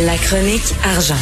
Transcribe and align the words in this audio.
La 0.00 0.14
chronique 0.16 0.76
argent. 0.84 1.18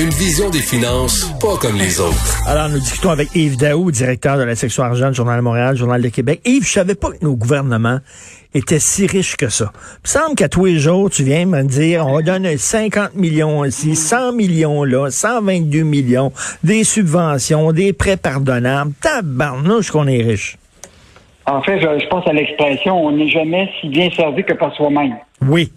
Une 0.00 0.10
vision 0.10 0.50
des 0.50 0.60
finances 0.60 1.24
pas 1.40 1.56
comme 1.60 1.76
les 1.76 1.98
autres. 1.98 2.46
Alors, 2.46 2.68
nous 2.68 2.78
discutons 2.78 3.10
avec 3.10 3.34
Yves 3.34 3.56
Daou, 3.56 3.90
directeur 3.90 4.36
de 4.38 4.44
la 4.44 4.54
section 4.54 4.84
argent 4.84 5.08
du 5.08 5.16
Journal 5.16 5.38
de 5.38 5.42
Montréal, 5.42 5.76
Journal 5.76 6.00
de 6.00 6.08
Québec. 6.08 6.42
Yves, 6.44 6.64
je 6.64 6.72
savais 6.74 6.94
pas 6.94 7.10
que 7.10 7.24
nos 7.24 7.34
gouvernements 7.34 7.98
étaient 8.54 8.78
si 8.78 9.08
riches 9.08 9.36
que 9.36 9.48
ça. 9.48 9.72
Il 9.74 10.02
me 10.04 10.08
semble 10.08 10.34
qu'à 10.36 10.48
tous 10.48 10.66
les 10.66 10.78
jours, 10.78 11.10
tu 11.10 11.24
viens 11.24 11.44
me 11.44 11.64
dire, 11.64 12.06
on 12.06 12.20
donne 12.20 12.56
50 12.56 13.16
millions 13.16 13.64
ici, 13.64 13.96
100 13.96 14.34
millions 14.34 14.84
là, 14.84 15.10
122 15.10 15.82
millions, 15.82 16.32
des 16.62 16.84
subventions, 16.84 17.72
des 17.72 17.92
prêts 17.92 18.16
pardonnables. 18.16 18.92
Tabarnouche 19.02 19.90
qu'on 19.90 20.06
est 20.06 20.22
riche. 20.22 20.56
En 21.46 21.60
fait, 21.62 21.80
je, 21.80 21.98
je 22.00 22.06
pense 22.06 22.24
à 22.28 22.32
l'expression 22.32 23.04
on 23.04 23.10
n'est 23.10 23.28
jamais 23.28 23.68
si 23.80 23.88
bien 23.88 24.08
servi 24.10 24.44
que 24.44 24.52
par 24.52 24.72
soi-même. 24.76 25.16
Oui. 25.42 25.72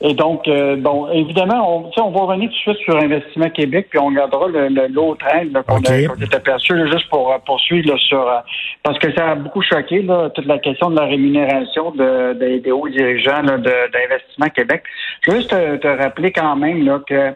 Et 0.00 0.14
donc, 0.14 0.46
euh, 0.46 0.76
bon, 0.76 1.08
évidemment, 1.10 1.90
on, 1.96 2.02
on 2.02 2.10
va 2.10 2.20
revenir 2.20 2.48
tout 2.50 2.54
de 2.54 2.74
suite 2.76 2.84
sur 2.84 2.96
Investissement 2.96 3.50
Québec, 3.50 3.88
puis 3.90 3.98
on 3.98 4.06
regardera 4.06 4.46
l'autre 4.92 5.26
angle 5.34 5.62
qu'on 5.64 5.78
a- 5.78 5.80
est 6.22 6.34
aperçu, 6.34 6.74
là, 6.76 6.86
juste 6.86 7.08
pour 7.10 7.32
euh, 7.32 7.38
poursuivre 7.44 7.88
là, 7.90 7.98
sur... 7.98 8.20
euh, 8.20 8.38
parce 8.84 8.96
que 9.00 9.12
ça 9.14 9.30
a 9.30 9.34
beaucoup 9.34 9.60
choqué, 9.62 10.02
là, 10.02 10.30
toute 10.30 10.46
la 10.46 10.58
question 10.58 10.90
de 10.90 10.96
la 11.00 11.06
rémunération 11.06 11.90
de, 11.90 12.32
des- 12.34 12.60
des 12.60 12.70
hauts 12.70 12.88
dirigeants 12.88 13.42
d'Investissement 13.42 14.48
Québec. 14.54 14.84
Je 15.22 15.32
veux 15.32 15.36
juste 15.38 15.50
te, 15.50 15.76
te 15.78 15.88
rappeler 15.88 16.30
quand 16.30 16.54
même 16.54 16.84
là, 16.84 17.00
que 17.04 17.32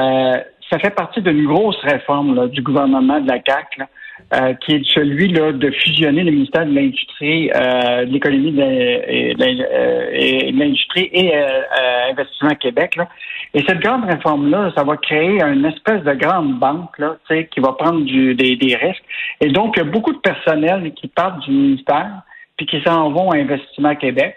euh, 0.00 0.38
ça 0.70 0.78
fait 0.78 0.90
partie 0.94 1.20
d'une 1.20 1.46
grosse 1.46 1.78
réforme 1.82 2.34
là, 2.34 2.46
du 2.48 2.62
gouvernement 2.62 3.20
de 3.20 3.28
la 3.28 3.38
CAQ, 3.46 3.80
là, 3.80 3.86
euh, 4.34 4.54
qui 4.54 4.72
est 4.72 4.84
celui 4.92 5.28
là, 5.28 5.52
de 5.52 5.70
fusionner 5.70 6.24
le 6.24 6.32
ministère 6.32 6.66
de 6.66 6.72
l'Industrie, 6.72 7.48
euh, 7.54 8.06
de 8.06 8.10
l'Économie 8.10 8.50
de 8.50 8.60
euh, 8.60 10.50
l'Industrie 10.50 11.08
et 11.12 11.32
Investissement 12.10 12.56
Québec. 12.56 12.98
Et 13.54 13.62
cette 13.68 13.78
grande 13.78 14.04
réforme-là, 14.04 14.72
ça 14.76 14.82
va 14.82 14.96
créer 14.96 15.40
une 15.40 15.64
espèce 15.64 16.02
de 16.02 16.12
grande 16.14 16.58
banque 16.58 17.00
qui 17.28 17.60
va 17.60 17.74
prendre 17.74 18.04
des, 18.04 18.78
risques. 18.82 19.04
Et 19.40 19.48
donc, 19.48 19.74
il 19.76 19.84
y 19.84 19.86
a 19.86 19.90
beaucoup 19.90 20.12
de 20.12 20.18
personnel 20.18 20.92
qui 20.94 21.06
partent 21.06 21.44
du 21.44 21.52
ministère 21.52 22.22
puis 22.56 22.66
qui 22.66 22.82
s'en 22.82 23.10
vont 23.10 23.30
à 23.30 23.36
Investissement 23.36 23.94
Québec. 23.94 24.34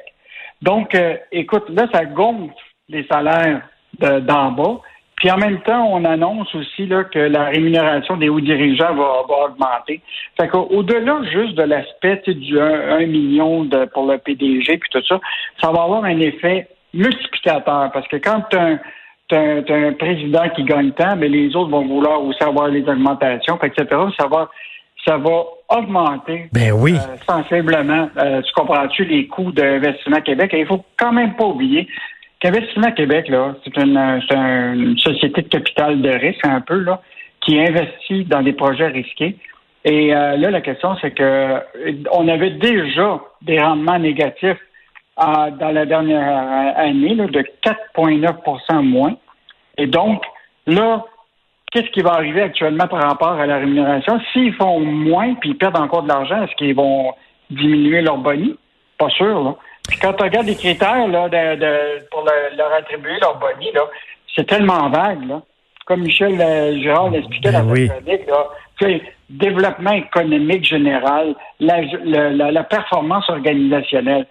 Donc, 0.61 0.95
écoute, 1.31 1.66
là, 1.69 1.88
ça 1.91 2.05
gonfle 2.05 2.53
les 2.89 3.08
salaires 3.08 3.61
de- 3.99 4.19
d'en 4.19 4.52
bas. 4.52 4.81
Puis 5.20 5.30
en 5.30 5.38
même 5.38 5.59
temps, 5.62 5.86
on 5.92 6.06
annonce 6.06 6.53
aussi 6.56 6.86
là, 6.86 7.03
que 7.03 7.20
la 7.20 7.45
rémunération 7.45 8.16
des 8.16 8.30
hauts 8.30 8.39
dirigeants 8.39 8.95
va, 8.95 9.23
va 9.28 9.45
augmenter. 9.50 10.02
Fait 10.39 10.48
qu'au-delà 10.48 11.22
juste 11.31 11.56
de 11.56 11.64
l'aspect 11.64 12.22
du 12.26 12.59
1, 12.59 13.06
million 13.06 13.66
de, 13.66 13.86
pour 13.94 14.09
le 14.09 14.17
PDG 14.17 14.78
puis 14.78 14.89
tout 14.92 15.03
ça, 15.06 15.20
ça 15.61 15.72
va 15.72 15.84
avoir 15.84 16.06
un 16.06 16.20
effet 16.20 16.67
multiplicateur. 16.94 17.92
Parce 17.94 18.08
que 18.08 18.16
quand 18.16 18.44
tu 18.50 18.58
as 18.58 18.61
un, 18.61 18.80
t'as 19.28 19.39
un, 19.39 19.89
un 19.89 19.94
président 19.94 20.48
qui 20.56 20.64
gagne 20.64 20.92
tant, 20.92 21.17
mais 21.17 21.28
les 21.28 21.54
autres 21.56 21.70
vont 21.70 21.86
vouloir 21.86 22.23
aussi 22.23 22.42
avoir 22.42 22.70
les 22.70 22.88
augmentations, 22.88 23.59
etc. 23.61 23.86
Ça 24.17 24.28
va, 24.28 24.50
ça 25.06 25.17
va 25.17 25.44
augmenter 25.70 26.50
Ben 26.54 26.72
oui. 26.72 26.95
euh, 26.95 27.17
sensiblement, 27.28 28.09
euh, 28.17 28.42
tu 28.42 28.54
comprends-tu, 28.54 29.04
les 29.04 29.28
coûts 29.28 29.52
d'Investissement 29.52 30.22
Québec? 30.22 30.54
Et 30.54 30.61
il 30.61 30.66
faut 30.66 30.83
quand 30.98 31.11
même 31.11 31.36
pas 31.36 31.45
oublier 31.45 31.88
qu'Investissement 32.40 32.92
Québec, 32.92 33.28
là, 33.28 33.56
c'est 33.64 33.78
une, 33.78 33.98
euh, 33.98 34.73
une 34.73 34.98
société 34.98 35.42
de 35.42 35.48
capital 35.48 36.02
de 36.02 36.09
risque, 36.09 36.45
un 36.45 36.62
peu, 36.62 36.80
là, 36.80 37.02
qui 37.42 37.59
investit 37.59 38.26
dans 38.26 38.42
des 38.42 38.54
projets 38.54 38.88
risqués. 38.88 39.38
Et 39.86 40.14
euh, 40.14 40.36
là, 40.38 40.52
la 40.52 40.62
question, 40.62 40.95
c'est 41.02 41.12
que 41.12 41.23
euh, 41.23 41.60
on 42.12 42.28
avait 42.28 42.52
déjà 42.52 43.22
des 43.42 43.60
rendements 43.60 44.00
négatifs 44.00 44.58
euh, 45.20 45.52
dans 45.52 45.72
la 45.72 45.86
dernière 45.86 46.22
euh, 46.22 46.82
année 46.82 47.16
là, 47.16 47.28
de 47.28 47.44
4,9% 47.64 48.82
moins. 48.84 49.16
Et 49.78 49.88
donc, 49.88 50.23
là, 50.67 51.06
qu'est-ce 51.72 51.90
qui 51.92 52.02
va 52.02 52.12
arriver 52.12 52.42
actuellement 52.42 52.88
par 52.88 53.02
rapport 53.02 53.34
à 53.40 53.45
la 53.45 53.58
rémunération? 53.58 54.20
S'ils 54.33 54.54
font 54.54 54.80
moins 54.80 55.33
puis 55.36 55.52
ils 55.52 55.58
perdent 55.58 55.78
encore 55.78 56.04
de 56.04 56.10
l'argent, 56.10 56.44
est-ce 56.44 56.55
qu'ils 56.55 56.76
vont 56.76 57.14
diminuer 57.49 58.02
leur 58.02 58.17
boni? 58.17 58.55
Pas 58.98 59.10
sûr, 59.10 59.44
là. 59.44 59.55
Puis 59.89 60.00
quand 60.00 60.14
tu 60.14 60.23
regardes 60.23 60.48
les 60.48 60.55
critères 60.55 61.08
là, 61.08 61.27
de, 61.30 61.55
de- 61.60 62.08
pour 62.11 62.23
le- 62.23 62.55
leur 62.58 62.72
attribuer 62.73 63.20
leur 63.20 63.38
boni, 63.39 63.72
là, 63.73 63.82
c'est 64.36 64.45
tellement 64.45 64.89
vague, 64.89 65.27
là. 65.27 65.42
Comme 65.86 66.02
Michel 66.02 66.39
euh, 66.39 66.77
Girard 66.80 67.10
l'expliquait 67.10 67.52
Ben 67.52 67.64
dans 67.64 67.72
oui. 67.72 67.88
là, 67.88 68.45
tu 68.80 68.86
sais, 68.86 69.02
développement 69.30 69.92
économique 69.94 70.64
général, 70.64 71.33
la, 71.60 71.82
la- 72.05 72.30
la- 72.30 72.52
la 72.52 72.64
performance 72.64 73.28
organisationnelle. 73.30 74.26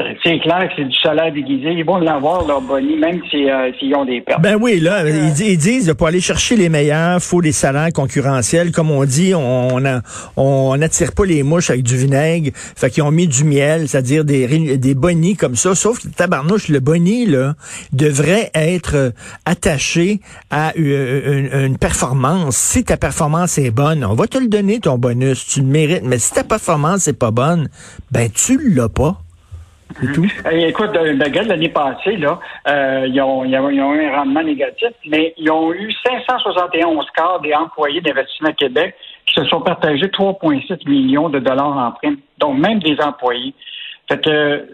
Euh, 0.00 0.04
C'est 0.24 0.38
clair 0.40 0.68
que 0.68 0.74
c'est 0.76 0.84
du 0.88 0.96
salaire 1.02 1.32
déguisé. 1.32 1.70
Ils 1.72 1.84
vont 1.84 1.98
l'avoir, 1.98 2.46
leur 2.46 2.62
boni, 2.62 2.96
même 2.96 3.20
si, 3.30 3.48
euh, 3.48 3.70
s'ils 3.78 3.94
ont 3.94 4.06
des 4.06 4.22
pertes. 4.22 4.40
Ben 4.40 4.56
oui, 4.60 4.80
là, 4.80 5.06
ils, 5.06 5.38
ils 5.46 5.58
disent 5.58 5.94
pour 5.98 6.06
aller 6.06 6.20
chercher 6.20 6.56
les 6.56 6.70
meilleurs, 6.70 7.20
faut 7.22 7.42
des 7.42 7.52
salaires 7.52 7.92
concurrentiels. 7.94 8.72
Comme 8.72 8.90
on 8.90 9.04
dit, 9.04 9.34
on 9.34 9.84
a- 9.84 10.00
on 10.36 10.74
n'attire 10.78 11.12
pas 11.12 11.26
les 11.26 11.42
mouches 11.42 11.68
avec 11.68 11.82
du 11.82 11.96
vinaigre. 11.96 12.50
Fait 12.54 12.88
qu'ils 12.90 13.02
ont 13.02 13.10
mis 13.10 13.28
du 13.28 13.44
miel, 13.44 13.86
c'est-à-dire 13.86 14.24
des, 14.24 14.78
des 14.78 14.94
bonnies 14.94 15.36
comme 15.36 15.56
ça. 15.56 15.74
Sauf 15.74 16.00
que 16.02 16.08
tabarnouche, 16.08 16.68
le 16.68 16.80
boni, 16.80 17.26
là, 17.26 17.54
devrait 17.92 18.50
être 18.54 18.96
euh, 18.96 19.10
attaché 19.44 20.20
à 20.50 20.72
une, 20.74 21.50
une 21.52 21.76
performance. 21.78 22.56
Si 22.56 22.82
ta 22.84 22.96
performance 22.96 23.58
est 23.58 23.70
bonne, 23.70 24.04
on 24.06 24.14
va 24.14 24.26
te 24.26 24.38
le 24.38 24.48
donner, 24.48 24.80
ton 24.80 24.96
bonus. 24.96 25.46
Tu 25.46 25.60
le 25.60 25.66
mérites. 25.66 26.02
Mais 26.04 26.18
si 26.18 26.32
ta 26.32 26.44
performance 26.44 27.08
est 27.08 27.18
pas 27.18 27.30
bonne, 27.30 27.68
ben 28.10 28.30
tu 28.30 28.58
l'as 28.74 28.88
pas. 28.88 29.21
Eh, 30.50 30.68
Écoute, 30.68 30.90
l'année 30.94 31.68
passée, 31.68 32.16
là, 32.16 32.38
euh, 32.68 33.06
ils, 33.08 33.20
ont, 33.20 33.44
eu 33.44 33.80
un 33.80 34.16
rendement 34.16 34.42
négatif, 34.42 34.90
mais 35.06 35.34
ils 35.36 35.50
ont 35.50 35.72
eu 35.72 35.92
571 36.06 37.06
cas 37.14 37.38
des 37.42 37.54
employés 37.54 38.00
d'Investissement 38.00 38.52
Québec 38.52 38.94
qui 39.26 39.34
se 39.34 39.44
sont 39.46 39.60
partagés 39.60 40.06
3,6 40.06 40.88
millions 40.88 41.28
de 41.28 41.38
dollars 41.38 41.76
en 41.76 41.92
prime. 41.92 42.18
Donc, 42.38 42.58
même 42.58 42.80
des 42.80 43.00
employés. 43.00 43.54
Fait 44.08 44.22
que, 44.22 44.68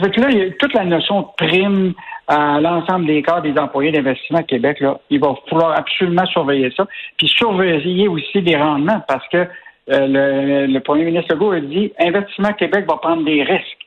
fait 0.00 0.10
que 0.10 0.20
là, 0.20 0.30
il 0.30 0.38
y 0.38 0.42
a 0.42 0.50
toute 0.52 0.74
la 0.74 0.84
notion 0.84 1.22
de 1.22 1.26
prime 1.36 1.94
à 2.26 2.60
l'ensemble 2.60 3.06
des 3.06 3.22
cadres 3.22 3.42
des 3.42 3.58
employés 3.58 3.92
d'Investissement 3.92 4.42
Québec, 4.42 4.80
là, 4.80 4.98
il 5.10 5.20
va 5.20 5.34
falloir 5.48 5.78
absolument 5.78 6.26
surveiller 6.26 6.72
ça. 6.76 6.86
Puis 7.16 7.28
surveiller 7.28 8.08
aussi 8.08 8.40
les 8.40 8.56
rendements 8.56 9.02
parce 9.06 9.26
que 9.28 9.46
euh, 9.90 10.06
le, 10.06 10.72
le 10.72 10.80
premier 10.80 11.04
ministre 11.04 11.34
Legault 11.34 11.52
a 11.52 11.60
dit 11.60 11.92
Investissement 11.98 12.52
Québec 12.52 12.86
va 12.88 12.96
prendre 12.96 13.24
des 13.24 13.42
risques. 13.42 13.81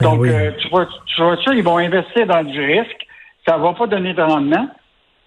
Ben 0.00 0.10
Donc, 0.10 0.20
oui. 0.20 0.30
euh, 0.30 0.50
tu 0.58 0.68
vois, 0.68 0.86
tu 1.06 1.22
vois 1.22 1.36
ça, 1.44 1.54
ils 1.54 1.62
vont 1.62 1.78
investir 1.78 2.26
dans 2.26 2.42
du 2.44 2.60
risque. 2.60 3.06
Ça 3.46 3.56
va 3.56 3.72
pas 3.72 3.86
donner 3.86 4.12
de 4.14 4.22
rendement. 4.22 4.68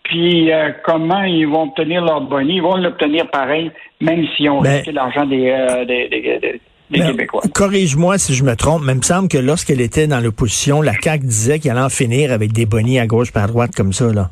Puis, 0.04 0.52
euh, 0.52 0.70
comment 0.84 1.22
ils 1.24 1.46
vont 1.46 1.64
obtenir 1.64 2.04
leur 2.04 2.22
boni? 2.22 2.56
Ils 2.56 2.62
vont 2.62 2.76
l'obtenir 2.78 3.28
pareil, 3.30 3.72
même 4.02 4.26
s'ils 4.36 4.50
ont 4.50 4.62
Ben- 4.62 4.76
risqué 4.78 4.92
l'argent 4.92 5.26
des, 5.26 5.50
euh, 5.50 5.86
des, 5.86 6.08
des, 6.10 6.22
des- 6.40 6.62
des 6.90 7.00
Ben, 7.00 7.12
Québécois. 7.12 7.42
Corrige-moi 7.54 8.18
si 8.18 8.34
je 8.34 8.44
me 8.44 8.56
trompe, 8.56 8.82
mais 8.84 8.94
il 8.94 8.98
me 8.98 9.02
semble 9.04 9.28
que 9.30 9.38
lorsqu'elle 9.38 9.82
était 9.82 10.08
dans 10.08 10.20
l'opposition, 10.20 10.82
la 10.82 10.94
CAQ 11.00 11.26
disait 11.26 11.60
qu'elle 11.60 11.74
allait 11.74 11.82
en 11.82 11.90
finir 11.90 12.32
avec 12.32 12.52
des 12.52 12.66
bonnies 12.66 13.00
à 13.00 13.06
gauche 13.06 13.30
et 13.36 13.40
à 13.40 13.46
droite 13.48 13.72
comme 13.76 13.94
ça, 13.94 14.12
là. 14.12 14.30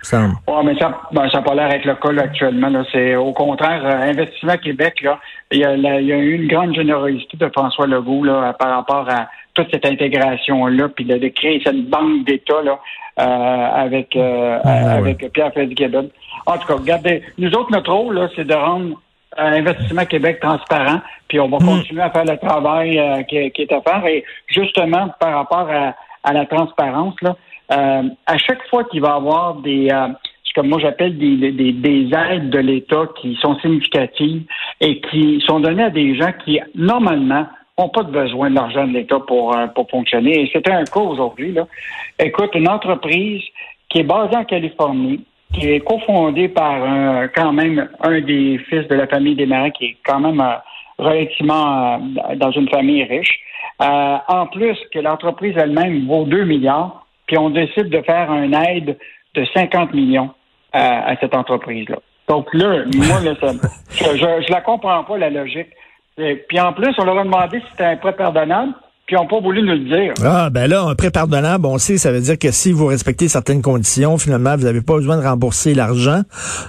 Semble. 0.00 0.34
Ouais, 0.46 0.62
mais 0.64 0.78
ça 0.78 0.96
ben, 1.12 1.28
ça 1.28 1.38
n'a 1.38 1.42
pas 1.42 1.54
l'air 1.56 1.66
avec 1.66 1.84
le 1.84 1.94
cas 1.96 2.12
là, 2.12 2.22
actuellement. 2.22 2.68
Là. 2.68 2.84
C'est 2.92 3.16
au 3.16 3.32
contraire, 3.32 3.82
euh, 3.84 4.10
Investissement 4.10 4.56
Québec, 4.56 4.94
là, 5.02 5.18
il 5.50 5.58
y, 5.58 5.64
a, 5.64 5.76
la- 5.76 6.00
il 6.00 6.06
y 6.06 6.12
a 6.12 6.16
eu 6.16 6.34
une 6.34 6.46
grande 6.48 6.72
générosité 6.74 7.36
de 7.36 7.48
François 7.52 7.86
Legault 7.88 8.22
là, 8.24 8.52
par 8.58 8.70
rapport 8.76 9.06
à 9.10 9.28
toute 9.58 9.70
cette 9.72 9.86
intégration-là, 9.86 10.88
puis 10.88 11.04
de, 11.04 11.16
de 11.18 11.28
créer 11.28 11.60
cette 11.64 11.84
banque 11.88 12.24
d'État 12.24 12.62
là, 12.62 12.78
euh, 13.20 13.84
avec, 13.84 14.14
euh, 14.16 14.58
Ah, 14.64 14.68
ouais. 14.68 14.90
avec 14.98 15.32
Pierre 15.32 15.52
Fitzgibbon. 15.52 16.08
En 16.46 16.56
tout 16.58 16.66
cas, 16.68 16.74
regardez, 16.74 17.22
nous 17.38 17.50
autres, 17.50 17.72
notre 17.72 17.92
rôle, 17.92 18.14
là, 18.14 18.28
c'est 18.36 18.46
de 18.46 18.54
rendre 18.54 18.94
euh, 19.38 19.58
Investissement 19.60 20.04
Québec 20.04 20.38
transparent, 20.40 21.00
puis 21.28 21.38
on 21.40 21.48
va 21.48 21.58
continuer 21.58 22.02
à 22.02 22.10
faire 22.10 22.24
le 22.24 22.36
travail 22.38 22.98
euh, 22.98 23.22
qui, 23.24 23.50
qui 23.50 23.62
est 23.62 23.72
à 23.72 23.80
faire. 23.82 24.06
Et 24.06 24.24
justement, 24.46 25.08
par 25.20 25.34
rapport 25.34 25.68
à, 25.70 25.94
à 26.24 26.32
la 26.32 26.46
transparence, 26.46 27.14
là, 27.22 27.36
euh, 27.72 28.02
à 28.26 28.38
chaque 28.38 28.66
fois 28.70 28.84
qu'il 28.84 29.00
va 29.02 29.08
y 29.08 29.12
avoir 29.12 29.54
des, 29.56 29.88
euh, 29.92 30.08
ce 30.44 30.52
que 30.54 30.66
moi 30.66 30.78
j'appelle 30.80 31.18
des, 31.18 31.52
des, 31.52 31.72
des 31.72 32.10
aides 32.16 32.50
de 32.50 32.58
l'État 32.58 33.04
qui 33.20 33.36
sont 33.42 33.58
significatives 33.60 34.42
et 34.80 35.00
qui 35.00 35.42
sont 35.46 35.60
données 35.60 35.84
à 35.84 35.90
des 35.90 36.16
gens 36.16 36.32
qui, 36.44 36.58
normalement, 36.74 37.46
n'ont 37.78 37.88
pas 37.88 38.02
de 38.02 38.10
besoin 38.10 38.50
de 38.50 38.54
l'argent 38.54 38.86
de 38.86 38.92
l'État 38.92 39.20
pour, 39.20 39.56
euh, 39.56 39.66
pour 39.68 39.88
fonctionner. 39.88 40.42
Et 40.42 40.50
c'était 40.52 40.72
un 40.72 40.84
cas 40.84 41.00
aujourd'hui. 41.00 41.54
Écoute, 42.18 42.50
une 42.54 42.68
entreprise 42.68 43.42
qui 43.88 44.00
est 44.00 44.04
basée 44.04 44.36
en 44.36 44.44
Californie, 44.44 45.24
qui 45.52 45.68
est 45.68 45.80
cofondée 45.80 46.48
par 46.48 46.82
quand 47.34 47.52
même 47.52 47.88
un 48.00 48.20
des 48.20 48.58
fils 48.68 48.86
de 48.88 48.94
la 48.94 49.06
famille 49.06 49.34
des 49.34 49.46
marins, 49.46 49.70
qui 49.70 49.86
est 49.86 49.96
quand 50.04 50.20
même 50.20 50.40
euh, 50.40 50.54
relativement 50.98 51.94
euh, 51.94 52.34
dans 52.36 52.50
une 52.50 52.68
famille 52.68 53.04
riche. 53.04 53.40
En 53.80 54.46
plus 54.48 54.76
que 54.92 54.98
l'entreprise 54.98 55.54
elle-même 55.56 56.08
vaut 56.08 56.24
2 56.24 56.44
milliards, 56.44 57.06
puis 57.26 57.38
on 57.38 57.50
décide 57.50 57.90
de 57.90 58.02
faire 58.02 58.32
une 58.32 58.54
aide 58.54 58.98
de 59.34 59.46
50 59.54 59.94
millions 59.94 60.30
à, 60.72 61.14
cette 61.20 61.34
entreprise-là. 61.34 61.98
Donc 62.28 62.52
là, 62.54 62.82
moi, 62.96 63.18
je, 63.22 64.16
je, 64.16 64.16
je 64.16 64.52
la 64.52 64.60
comprends 64.62 65.04
pas, 65.04 65.16
la 65.16 65.30
logique. 65.30 65.68
Et 66.18 66.44
puis 66.48 66.60
en 66.60 66.72
plus, 66.72 66.92
on 66.98 67.04
leur 67.04 67.18
a 67.18 67.24
demandé 67.24 67.60
si 67.60 67.66
c'était 67.70 67.84
un 67.84 67.96
prêt 67.96 68.12
pardonnable. 68.12 68.72
puis 69.06 69.16
ils 69.16 69.20
n'ont 69.20 69.28
pas 69.28 69.40
voulu 69.40 69.62
nous 69.62 69.72
le 69.72 69.84
dire. 69.84 70.14
Ah, 70.24 70.50
ben 70.50 70.68
là, 70.68 70.82
un 70.82 70.94
prêt 70.94 71.10
pardonnable, 71.10 71.66
on 71.66 71.78
sait, 71.78 71.96
ça 71.96 72.10
veut 72.10 72.20
dire 72.20 72.38
que 72.38 72.50
si 72.50 72.72
vous 72.72 72.86
respectez 72.86 73.28
certaines 73.28 73.62
conditions, 73.62 74.18
finalement, 74.18 74.56
vous 74.56 74.64
n'avez 74.64 74.80
pas 74.80 74.94
besoin 74.94 75.16
de 75.16 75.22
rembourser 75.22 75.74
l'argent. 75.74 76.22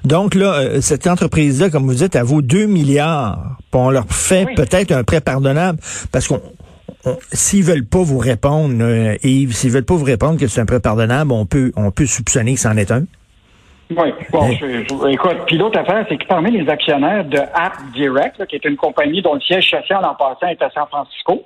Donc 0.06 0.36
là, 0.36 0.54
euh, 0.54 0.82
cette 0.82 1.08
entreprise-là, 1.08 1.70
comme 1.70 1.86
vous 1.86 1.96
dites, 1.96 2.16
elle 2.16 2.24
vaut 2.24 2.42
2 2.42 2.68
milliards. 2.68 3.58
Puis 3.72 3.82
on 3.82 3.90
leur 3.90 4.06
fait 4.06 4.48
peut-être 4.56 4.92
un 4.92 5.04
prêt 5.04 5.22
pardonnable 5.22 5.80
parce 6.12 6.28
qu'on 6.28 6.42
s'ils 7.32 7.64
veulent 7.64 7.86
pas 7.86 8.04
vous 8.04 8.18
répondre, 8.18 8.76
euh, 8.82 9.16
Yves, 9.24 9.56
s'ils 9.56 9.72
veulent 9.72 9.86
pas 9.86 9.96
vous 9.96 10.06
répondre 10.06 10.40
que 10.40 10.48
c'est 10.48 10.62
un 10.62 10.66
prêt 10.66 10.80
pardonnable, 10.80 11.32
on 11.32 11.46
peut, 11.46 11.72
on 11.76 11.92
peut 11.92 12.06
soupçonner 12.06 12.56
que 12.56 12.60
c'en 12.60 12.76
est 12.78 12.92
un. 12.92 13.06
Oui, 13.92 14.14
bon, 14.32 14.52
je, 14.52 15.12
écoute, 15.12 15.38
puis 15.48 15.58
l'autre 15.58 15.80
affaire, 15.80 16.06
c'est 16.08 16.18
que 16.18 16.28
parmi 16.28 16.52
les 16.52 16.70
actionnaires 16.70 17.26
de 17.26 17.40
App 17.40 17.74
Direct, 17.94 18.46
qui 18.46 18.56
est 18.56 18.66
une 18.66 18.78
compagnie 18.78 19.22
dont 19.22 19.34
le 19.34 19.42
siège 19.42 19.68
social 19.70 20.06
en 20.06 20.14
passant 20.14 20.48
est 20.48 20.62
à 20.62 20.70
San 20.70 20.86
Francisco, 20.88 21.44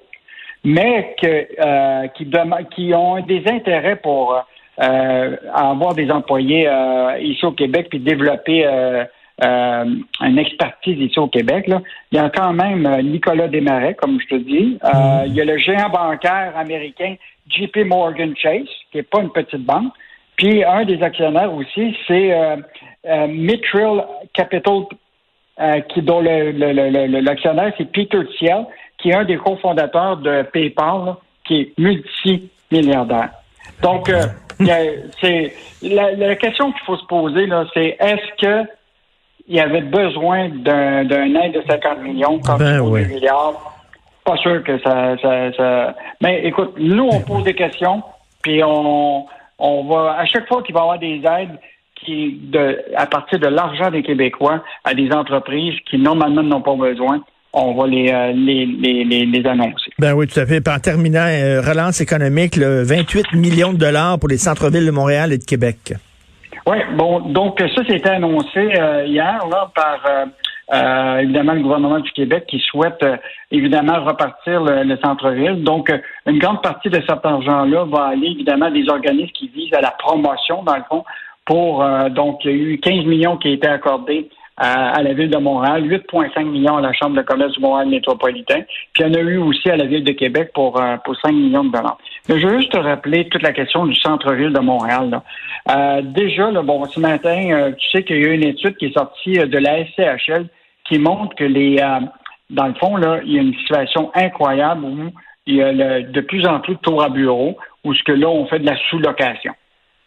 mais 0.65 1.15
que, 1.21 1.47
euh, 1.59 2.07
qui, 2.09 2.29
qui 2.75 2.93
ont 2.93 3.21
des 3.21 3.43
intérêts 3.47 3.95
pour 3.95 4.43
euh, 4.81 5.35
avoir 5.53 5.93
des 5.93 6.09
employés 6.11 6.67
euh, 6.67 7.17
ici 7.19 7.45
au 7.45 7.51
Québec 7.51 7.87
puis 7.89 7.99
développer 7.99 8.65
euh, 8.65 9.05
euh, 9.43 9.85
une 10.21 10.37
expertise 10.37 10.99
ici 10.99 11.19
au 11.19 11.27
Québec. 11.27 11.67
Là. 11.67 11.81
Il 12.11 12.17
y 12.17 12.19
a 12.19 12.29
quand 12.29 12.53
même 12.53 12.87
Nicolas 13.03 13.47
Desmarais, 13.47 13.93
comme 13.95 14.19
je 14.19 14.27
te 14.27 14.35
dis. 14.35 14.79
Mm. 14.83 15.27
Il 15.27 15.33
y 15.33 15.41
a 15.41 15.45
le 15.45 15.57
géant 15.59 15.89
bancaire 15.89 16.53
américain 16.57 17.15
JP 17.49 17.85
Morgan 17.85 18.33
Chase, 18.35 18.67
qui 18.91 18.97
n'est 18.97 19.03
pas 19.03 19.21
une 19.21 19.31
petite 19.31 19.63
banque. 19.63 19.93
Puis 20.37 20.63
un 20.63 20.85
des 20.85 21.01
actionnaires 21.01 21.53
aussi, 21.53 21.95
c'est 22.07 22.35
Mitchell 23.27 24.03
Capital, 24.33 24.83
qui 25.89 26.01
dont 26.01 26.21
l'actionnaire, 26.21 27.71
c'est 27.77 27.91
Peter 27.91 28.19
Thiel, 28.37 28.65
qui 28.97 29.09
est 29.09 29.15
un 29.15 29.25
des 29.25 29.37
cofondateurs 29.37 30.17
de 30.17 30.43
PayPal, 30.43 31.15
qui 31.45 31.61
est 31.61 31.73
multimilliardaire. 31.77 33.29
Donc, 33.81 34.09
euh, 34.09 34.21
c'est 35.21 35.53
la, 35.81 36.35
question 36.35 36.71
qu'il 36.71 36.81
faut 36.85 36.97
se 36.97 37.05
poser, 37.05 37.45
là, 37.47 37.65
c'est 37.73 37.97
est-ce 37.99 38.41
que 38.41 38.69
il 39.45 39.57
y 39.57 39.59
avait 39.59 39.81
besoin 39.81 40.47
d'un 40.49 41.09
aide 41.09 41.53
de 41.53 41.63
50 41.67 42.01
millions 42.01 42.39
quand 42.39 42.57
ben, 42.57 42.81
il 42.81 43.07
milliards? 43.07 43.73
Pas 44.23 44.37
sûr 44.37 44.63
que 44.63 44.79
ça, 44.79 45.17
ça, 45.21 45.95
Mais 46.21 46.45
écoute, 46.45 46.75
nous, 46.77 47.09
on 47.11 47.19
pose 47.19 47.43
des 47.43 47.53
questions, 47.53 48.01
puis 48.41 48.61
on, 48.63 49.25
on 49.59 49.85
va, 49.85 50.17
à 50.17 50.25
chaque 50.25 50.47
fois 50.47 50.63
qu'il 50.63 50.73
va 50.73 50.81
y 50.81 50.83
avoir 50.83 50.99
des 50.99 51.21
aides, 51.25 51.59
qui, 52.03 52.37
de, 52.41 52.81
à 52.95 53.05
partir 53.05 53.39
de 53.39 53.47
l'argent 53.47 53.89
des 53.91 54.03
Québécois 54.03 54.63
à 54.83 54.93
des 54.93 55.11
entreprises 55.11 55.75
qui 55.89 55.97
normalement 55.97 56.43
n'ont 56.43 56.61
pas 56.61 56.75
besoin, 56.75 57.21
on 57.53 57.73
va 57.75 57.87
les, 57.87 58.11
euh, 58.11 58.31
les, 58.33 58.65
les, 58.65 59.25
les, 59.25 59.47
annoncer. 59.47 59.91
Ben 59.99 60.13
oui, 60.13 60.27
tout 60.27 60.39
à 60.39 60.45
fait. 60.45 60.67
en 60.67 60.79
terminant, 60.79 61.27
euh, 61.27 61.61
relance 61.61 62.01
économique, 62.01 62.57
28 62.57 63.33
millions 63.33 63.73
de 63.73 63.77
dollars 63.77 64.17
pour 64.19 64.27
les 64.27 64.37
centres-villes 64.37 64.85
de 64.85 64.91
Montréal 64.91 65.31
et 65.31 65.37
de 65.37 65.43
Québec. 65.43 65.93
Oui, 66.65 66.77
bon, 66.95 67.19
donc 67.19 67.59
ça, 67.59 67.81
c'était 67.87 68.09
annoncé 68.09 68.71
euh, 68.79 69.05
hier 69.05 69.45
là, 69.51 69.69
par 69.75 70.01
évidemment 70.71 71.53
le 71.53 71.61
gouvernement 71.61 71.99
du 71.99 72.11
Québec 72.11 72.45
qui 72.47 72.59
souhaite 72.59 73.03
évidemment 73.51 74.03
repartir 74.03 74.63
le, 74.63 74.97
centre-ville. 74.97 75.63
Donc, 75.63 75.91
une 76.25 76.39
grande 76.39 76.61
partie 76.61 76.89
de 76.89 77.01
cet 77.07 77.25
argent-là 77.25 77.85
va 77.85 78.05
aller 78.05 78.27
évidemment 78.27 78.67
à 78.67 78.71
des 78.71 78.87
organismes 78.89 79.31
qui 79.33 79.49
visent 79.49 79.73
à 79.73 79.81
la 79.81 79.91
promotion, 79.91 80.63
dans 80.63 80.75
le 80.75 80.83
fond, 80.89 81.03
pour 81.45 81.85
donc 82.11 82.45
il 82.45 82.51
y 82.51 82.53
a 82.53 82.55
eu 82.55 82.79
15 82.79 83.05
millions 83.05 83.37
qui 83.37 83.49
ont 83.49 83.53
été 83.53 83.67
accordés 83.67 84.29
à, 84.57 85.01
la 85.01 85.13
ville 85.13 85.29
de 85.29 85.37
Montréal, 85.37 85.83
8,5 85.87 86.45
millions 86.45 86.77
à 86.77 86.81
la 86.81 86.93
Chambre 86.93 87.15
de 87.15 87.21
commerce 87.23 87.53
du 87.53 87.59
Montréal 87.59 87.87
métropolitain, 87.87 88.61
puis 88.93 89.03
il 89.03 89.07
y 89.07 89.09
en 89.09 89.13
a 89.13 89.19
eu 89.19 89.37
aussi 89.37 89.69
à 89.69 89.77
la 89.77 89.85
ville 89.85 90.03
de 90.03 90.11
Québec 90.11 90.51
pour, 90.53 90.79
euh, 90.79 90.97
pour 90.97 91.15
5 91.19 91.31
millions 91.31 91.63
de 91.63 91.71
dollars. 91.71 91.97
Mais 92.29 92.39
je 92.39 92.47
veux 92.47 92.59
juste 92.59 92.71
te 92.71 92.77
rappeler 92.77 93.27
toute 93.29 93.41
la 93.41 93.51
question 93.51 93.85
du 93.85 93.95
centre-ville 93.95 94.53
de 94.53 94.59
Montréal. 94.59 95.21
Euh, 95.69 96.01
déjà, 96.03 96.51
là, 96.51 96.61
bon, 96.61 96.85
ce 96.85 96.99
matin, 96.99 97.49
euh, 97.51 97.71
tu 97.71 97.89
sais 97.89 98.03
qu'il 98.03 98.17
y 98.17 98.25
a 98.25 98.27
eu 98.29 98.33
une 98.33 98.45
étude 98.45 98.77
qui 98.77 98.85
est 98.85 98.93
sortie 98.93 99.33
de 99.33 99.57
la 99.57 99.85
SCHL 99.85 100.47
qui 100.85 100.99
montre 100.99 101.35
que 101.35 101.45
les 101.45 101.81
dans 102.49 102.67
le 102.67 102.73
fond, 102.75 102.97
là, 102.97 103.19
il 103.25 103.33
y 103.33 103.39
a 103.39 103.41
une 103.41 103.55
situation 103.55 104.11
incroyable 104.13 104.85
où 104.85 105.09
il 105.47 105.55
y 105.55 105.63
a 105.63 106.01
de 106.01 106.21
plus 106.21 106.45
en 106.45 106.59
plus 106.59 106.75
de 106.75 106.79
tours 106.79 107.01
à 107.01 107.09
bureaux, 107.09 107.57
où 107.83 107.95
ce 107.95 108.03
que 108.03 108.11
là, 108.11 108.29
on 108.29 108.45
fait 108.45 108.59
de 108.59 108.65
la 108.65 108.77
sous-location. 108.89 109.53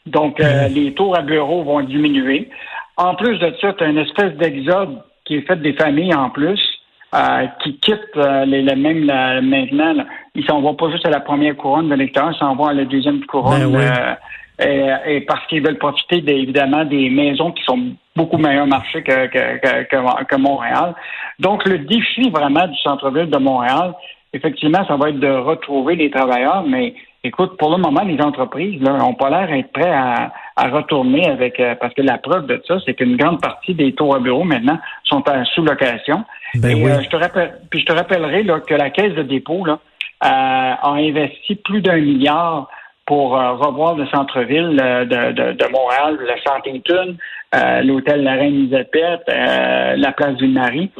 Donc, 0.06 0.38
mmh. 0.38 0.72
les 0.72 0.93
tours 0.93 1.16
à 1.16 1.22
bureaux 1.22 1.64
vont 1.64 1.81
diminuer. 1.81 2.48
En 2.96 3.14
plus 3.14 3.38
de 3.38 3.54
ça, 3.60 3.72
tu 3.75 3.84
as 3.84 3.88
une 3.88 3.98
espèce 3.98 4.34
d'exode 4.37 5.02
qui 5.25 5.37
est 5.37 5.46
fait 5.46 5.56
des 5.56 5.75
familles 5.75 6.14
en 6.14 6.31
plus, 6.31 6.60
euh, 7.14 7.46
qui 7.62 7.76
quittent 7.78 8.16
euh, 8.16 8.44
les, 8.44 8.62
les, 8.62 8.76
même 8.76 9.04
maintenant. 9.04 10.04
Ils 10.34 10.44
s'en 10.46 10.60
vont 10.60 10.75
pas 10.75 10.90
juste 10.90 11.06
à 11.06 11.10
la 11.10 11.20
première 11.20 11.56
couronne 11.56 11.88
de 11.88 11.94
l'électeur, 11.94 12.31
ils 12.32 12.38
s'en 12.38 12.54
vont 12.54 12.66
à 12.66 12.75
la 12.75 12.84
deuxième 12.84 13.25
couronne. 13.26 13.72
Ben 13.72 14.16
euh, 14.62 14.96
et, 15.06 15.20
parce 15.22 15.46
qu'ils 15.48 15.62
veulent 15.62 15.76
profiter 15.78 16.22
évidemment 16.26 16.84
des 16.84 17.10
maisons 17.10 17.52
qui 17.52 17.62
sont 17.64 17.90
beaucoup 18.14 18.38
meilleurs 18.38 18.66
marché 18.66 19.02
que, 19.02 19.26
que, 19.26 19.58
que, 19.58 20.25
que, 20.25 20.37
Montréal. 20.37 20.94
Donc, 21.38 21.66
le 21.69 21.81
défi 21.81 22.31
vraiment 22.31 22.66
du 22.66 22.76
centre-ville 22.78 23.28
de 23.28 23.37
Montréal, 23.37 23.93
effectivement, 24.32 24.82
ça 24.87 24.96
va 24.96 25.10
être 25.10 25.20
de 25.20 25.28
retrouver 25.28 25.96
les 25.96 26.10
travailleurs, 26.10 26.64
mais 26.66 26.94
écoute, 27.26 27.56
pour 27.58 27.70
le 27.70 27.78
moment, 27.78 28.02
les 28.02 28.20
entreprises 28.20 28.81
n'ont 28.81 29.14
pas 29.14 29.31
l'air 29.31 29.49
d'être 29.49 29.73
prêts 29.73 29.93
à, 29.93 30.32
retourner 30.56 31.28
avec 31.28 31.61
euh, 31.61 31.75
parce 31.78 31.93
que 31.93 32.02
la 32.02 32.17
preuve 32.17 32.46
de 32.46 32.62
ça, 32.67 32.78
c'est 32.84 32.94
qu'une 32.94 33.17
grande 33.17 33.43
partie 33.43 33.75
des 33.75 33.93
tours 33.93 34.14
à 34.14 34.19
bureau 34.19 34.44
maintenant 34.44 34.78
sont 35.05 35.23
en 35.28 35.44
sous-location. 35.44 36.25
Ben 36.55 36.76
Et 36.76 36.87
euh, 36.87 37.02
je 37.02 37.08
te 37.08 37.17
rappelle, 37.17 37.58
puis 37.70 37.81
je 37.81 37.87
te 37.87 37.93
rappellerai 37.93 38.43
là, 38.43 38.61
que 38.61 38.75
la 38.75 38.90
Caisse 38.90 39.14
de 39.14 39.23
dépôt 39.23 39.64
là, 39.67 39.78
euh, 40.25 40.28
a 40.28 40.93
investi 40.94 41.56
plus 41.56 41.82
d'un 41.82 41.99
milliard 41.99 42.69
pour 43.05 43.32
revoir 43.32 43.94
le 43.94 44.06
centre-ville 44.08 44.76
de, 44.76 45.05
de, 45.05 45.52
de, 45.52 45.70
Montréal, 45.70 46.19
le 46.19 46.40
Santé-Tune, 46.44 47.17
l'hôtel 47.84 48.25
La 48.25 48.32
Reine 48.32 48.55
Elisabeth, 48.55 49.20
la 49.29 50.11
place 50.11 50.34
du 50.34 50.49
Marie. 50.49 50.90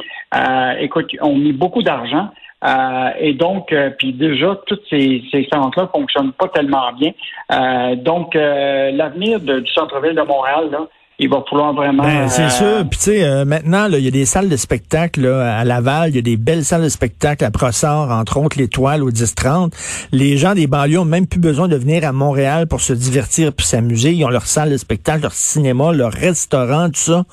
écoute, 0.79 1.11
on 1.19 1.35
mis 1.35 1.51
beaucoup 1.51 1.83
d'argent. 1.83 2.29
Euh, 2.63 3.09
et 3.19 3.33
donc, 3.33 3.71
euh, 3.71 3.91
puis 3.91 4.13
déjà, 4.13 4.59
toutes 4.65 4.83
ces, 4.89 5.23
ces 5.31 5.47
centres-là 5.51 5.89
fonctionnent 5.93 6.33
pas 6.33 6.47
tellement 6.47 6.91
bien. 6.93 7.11
Euh, 7.51 7.95
donc, 7.95 8.33
l'avenir 8.33 9.39
du 9.39 9.67
centre-ville 9.67 10.15
de 10.15 10.21
Montréal, 10.21 10.69
là, 10.71 10.87
il 11.19 11.29
va 11.29 11.43
falloir 11.49 11.73
vraiment. 11.73 12.03
Ben, 12.03 12.29
c'est 12.29 12.49
sûr. 12.49 12.87
Puis 12.89 12.99
tu 12.99 13.05
sais, 13.05 13.45
maintenant, 13.45 13.87
il 13.87 13.99
y 13.99 14.07
a 14.07 14.11
des 14.11 14.25
salles 14.25 14.49
de 14.49 14.55
spectacle 14.55 15.25
à 15.25 15.63
Laval, 15.63 16.11
il 16.11 16.15
y 16.15 16.19
a 16.19 16.21
des 16.21 16.37
belles 16.37 16.63
salles 16.63 16.83
de 16.83 16.89
spectacle 16.89 17.43
à 17.43 17.49
Brossard, 17.49 18.11
entre 18.11 18.37
autres 18.37 18.57
l'Étoile 18.57 19.03
au 19.03 19.11
10-30. 19.11 19.71
Les 20.11 20.37
gens 20.37 20.53
des 20.53 20.67
banlieues 20.67 20.99
ont 20.99 21.05
même 21.05 21.27
plus 21.27 21.39
besoin 21.39 21.67
de 21.67 21.75
venir 21.75 22.05
à 22.05 22.11
Montréal 22.11 22.67
pour 22.67 22.81
se 22.81 22.93
divertir 22.93 23.51
puis 23.53 23.65
s'amuser. 23.65 24.11
Ils 24.13 24.25
ont 24.25 24.29
leur 24.29 24.45
salle 24.45 24.69
de 24.69 24.77
spectacle, 24.77 25.23
leur 25.23 25.33
cinéma, 25.33 25.91
leur 25.91 26.11
restaurant, 26.11 26.87
tout 26.89 26.99
ça. 26.99 27.25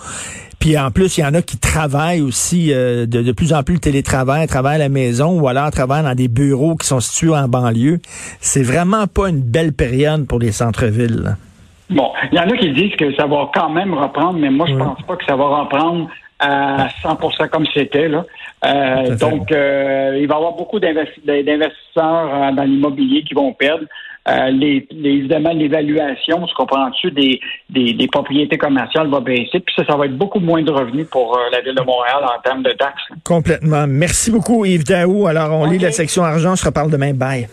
Puis 0.64 0.78
en 0.78 0.90
plus, 0.90 1.18
il 1.18 1.20
y 1.20 1.24
en 1.26 1.34
a 1.34 1.42
qui 1.42 1.58
travaillent 1.58 2.22
aussi 2.22 2.72
euh, 2.72 3.04
de, 3.04 3.32
plus 3.32 3.52
en 3.52 3.62
plus 3.62 3.74
le 3.74 3.80
télétravail, 3.80 4.46
travaillent 4.46 4.76
à 4.76 4.78
la 4.78 4.88
maison 4.88 5.38
ou 5.38 5.46
alors 5.46 5.70
travaillent 5.70 6.04
dans 6.04 6.14
des 6.14 6.28
bureaux 6.28 6.74
qui 6.74 6.86
sont 6.86 7.00
situés 7.00 7.36
en 7.36 7.48
banlieue. 7.48 8.00
C'est 8.40 8.62
vraiment 8.62 9.06
pas 9.06 9.28
une 9.28 9.42
belle 9.42 9.74
période 9.74 10.26
pour 10.26 10.38
les 10.38 10.52
centres-villes. 10.52 11.36
Bon, 11.90 12.12
il 12.32 12.38
y 12.38 12.40
en 12.40 12.48
a 12.48 12.56
qui 12.56 12.72
disent 12.72 12.96
que 12.96 13.14
ça 13.14 13.26
va 13.26 13.50
quand 13.54 13.68
même 13.68 13.94
reprendre, 13.94 14.38
mais 14.38 14.50
moi, 14.50 14.66
je 14.66 14.74
pense 14.74 15.02
pas 15.02 15.16
que 15.16 15.24
ça 15.24 15.36
va 15.36 15.44
reprendre 15.44 16.08
à 16.38 16.88
100% 17.02 17.48
comme 17.48 17.66
c'était. 17.72 18.08
là. 18.08 18.24
Euh, 18.64 19.16
donc, 19.16 19.52
euh, 19.52 20.18
il 20.20 20.26
va 20.26 20.34
y 20.34 20.36
avoir 20.36 20.52
beaucoup 20.52 20.80
d'investisseurs 20.80 22.52
dans 22.52 22.64
l'immobilier 22.64 23.22
qui 23.22 23.34
vont 23.34 23.52
perdre. 23.52 23.84
Euh, 24.26 24.50
les, 24.50 24.86
évidemment, 25.04 25.52
l'évaluation, 25.52 26.46
ce 26.46 26.54
qu'on 26.54 26.64
prend 26.64 26.88
dessus 26.88 27.10
des, 27.10 27.40
des, 27.68 28.08
propriétés 28.08 28.56
commerciales 28.56 29.08
va 29.08 29.20
baisser. 29.20 29.60
Puis 29.60 29.74
ça, 29.76 29.84
ça 29.84 29.96
va 29.96 30.06
être 30.06 30.16
beaucoup 30.16 30.40
moins 30.40 30.62
de 30.62 30.70
revenus 30.70 31.06
pour 31.10 31.36
euh, 31.36 31.40
la 31.52 31.60
Ville 31.60 31.74
de 31.74 31.82
Montréal 31.82 32.24
en 32.24 32.40
termes 32.40 32.62
de 32.62 32.70
taxes. 32.70 33.02
Complètement. 33.22 33.86
Merci 33.86 34.30
beaucoup, 34.30 34.64
Yves 34.64 34.84
Daou. 34.84 35.26
Alors, 35.26 35.52
on 35.52 35.66
lit 35.66 35.78
la 35.78 35.92
section 35.92 36.24
argent. 36.24 36.52
On 36.52 36.56
se 36.56 36.64
reparle 36.64 36.90
demain. 36.90 37.12
Bye. 37.12 37.48